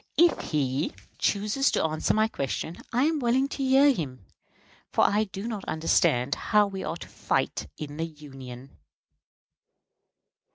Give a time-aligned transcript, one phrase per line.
[0.17, 4.25] If he chooses to answer my question, I am willing to hear him,
[4.91, 8.71] for I do not understand how we are to fight in the Union.